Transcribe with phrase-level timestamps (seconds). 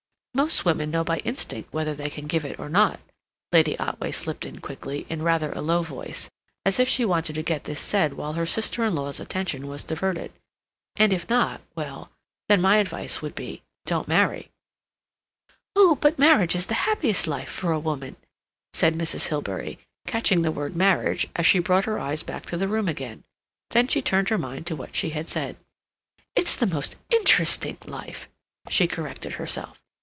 [0.33, 2.99] "Most women know by instinct whether they can give it or not,"
[3.51, 6.29] Lady Otway slipped in quickly, in rather a low voice,
[6.65, 9.83] as if she wanted to get this said while her sister in law's attention was
[9.83, 10.31] diverted.
[10.95, 12.11] "And if not—well
[12.49, 14.49] then, my advice would be—don't marry."
[15.75, 18.15] "Oh, but marriage is the happiest life for a woman,"
[18.73, 19.27] said Mrs.
[19.27, 19.77] Hilbery,
[20.07, 23.25] catching the word marriage, as she brought her eyes back to the room again.
[23.71, 25.57] Then she turned her mind to what she had said.
[26.35, 28.27] "It's the most interesting life,"
[28.69, 29.79] she corrected herself.